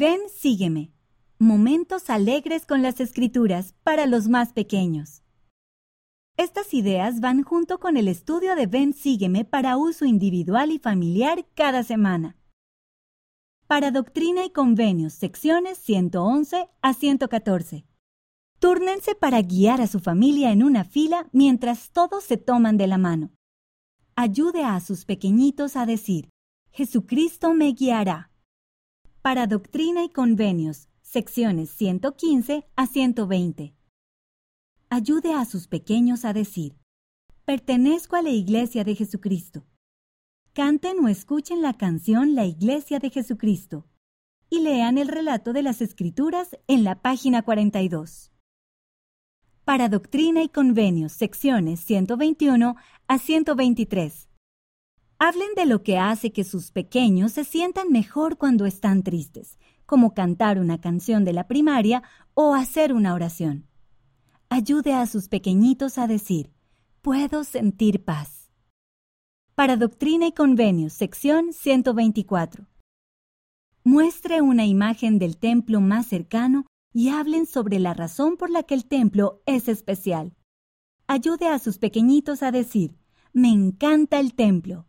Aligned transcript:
Ven, 0.00 0.20
sígueme. 0.32 0.92
Momentos 1.40 2.08
alegres 2.08 2.66
con 2.66 2.82
las 2.82 3.00
escrituras 3.00 3.74
para 3.82 4.06
los 4.06 4.28
más 4.28 4.52
pequeños. 4.52 5.24
Estas 6.36 6.72
ideas 6.72 7.18
van 7.18 7.42
junto 7.42 7.80
con 7.80 7.96
el 7.96 8.06
estudio 8.06 8.54
de 8.54 8.68
Ven, 8.68 8.92
sígueme 8.92 9.44
para 9.44 9.76
uso 9.76 10.04
individual 10.04 10.70
y 10.70 10.78
familiar 10.78 11.48
cada 11.56 11.82
semana. 11.82 12.36
Para 13.66 13.90
Doctrina 13.90 14.44
y 14.44 14.50
Convenios, 14.50 15.14
secciones 15.14 15.78
111 15.78 16.68
a 16.80 16.94
114. 16.94 17.84
Túrnense 18.60 19.16
para 19.16 19.42
guiar 19.42 19.80
a 19.80 19.88
su 19.88 19.98
familia 19.98 20.52
en 20.52 20.62
una 20.62 20.84
fila 20.84 21.26
mientras 21.32 21.90
todos 21.90 22.22
se 22.22 22.36
toman 22.36 22.76
de 22.76 22.86
la 22.86 22.98
mano. 22.98 23.32
Ayude 24.14 24.62
a 24.62 24.78
sus 24.78 25.04
pequeñitos 25.04 25.74
a 25.74 25.86
decir, 25.86 26.28
Jesucristo 26.70 27.52
me 27.52 27.72
guiará. 27.72 28.30
Para 29.28 29.46
Doctrina 29.46 30.04
y 30.04 30.08
Convenios, 30.08 30.88
secciones 31.02 31.68
115 31.68 32.66
a 32.76 32.86
120. 32.86 33.74
Ayude 34.88 35.34
a 35.34 35.44
sus 35.44 35.68
pequeños 35.68 36.24
a 36.24 36.32
decir, 36.32 36.78
Pertenezco 37.44 38.16
a 38.16 38.22
la 38.22 38.30
Iglesia 38.30 38.84
de 38.84 38.94
Jesucristo. 38.94 39.66
Canten 40.54 41.04
o 41.04 41.08
escuchen 41.08 41.60
la 41.60 41.74
canción 41.74 42.34
La 42.34 42.46
Iglesia 42.46 43.00
de 43.00 43.10
Jesucristo 43.10 43.86
y 44.48 44.60
lean 44.60 44.96
el 44.96 45.08
relato 45.08 45.52
de 45.52 45.62
las 45.62 45.82
Escrituras 45.82 46.56
en 46.66 46.82
la 46.82 47.02
página 47.02 47.42
42 47.42 48.32
para 49.66 49.90
Doctrina 49.90 50.42
y 50.42 50.48
Convenios, 50.48 51.12
secciones 51.12 51.80
121 51.80 52.76
a 53.06 53.18
123. 53.18 54.30
Hablen 55.20 55.48
de 55.56 55.66
lo 55.66 55.82
que 55.82 55.98
hace 55.98 56.32
que 56.32 56.44
sus 56.44 56.70
pequeños 56.70 57.32
se 57.32 57.44
sientan 57.44 57.90
mejor 57.90 58.38
cuando 58.38 58.66
están 58.66 59.02
tristes, 59.02 59.58
como 59.84 60.14
cantar 60.14 60.60
una 60.60 60.80
canción 60.80 61.24
de 61.24 61.32
la 61.32 61.48
primaria 61.48 62.04
o 62.34 62.54
hacer 62.54 62.92
una 62.92 63.14
oración. 63.14 63.66
Ayude 64.48 64.94
a 64.94 65.06
sus 65.06 65.28
pequeñitos 65.28 65.98
a 65.98 66.06
decir, 66.06 66.52
puedo 67.02 67.42
sentir 67.42 68.04
paz. 68.04 68.52
Para 69.56 69.76
Doctrina 69.76 70.28
y 70.28 70.32
Convenios, 70.32 70.92
sección 70.92 71.52
124. 71.52 72.66
Muestre 73.82 74.40
una 74.40 74.66
imagen 74.66 75.18
del 75.18 75.36
templo 75.36 75.80
más 75.80 76.06
cercano 76.06 76.64
y 76.92 77.08
hablen 77.08 77.46
sobre 77.46 77.80
la 77.80 77.92
razón 77.92 78.36
por 78.36 78.50
la 78.50 78.62
que 78.62 78.74
el 78.74 78.84
templo 78.84 79.42
es 79.46 79.66
especial. 79.66 80.36
Ayude 81.08 81.48
a 81.48 81.58
sus 81.58 81.78
pequeñitos 81.78 82.44
a 82.44 82.52
decir, 82.52 82.96
me 83.32 83.48
encanta 83.48 84.20
el 84.20 84.34
templo. 84.34 84.86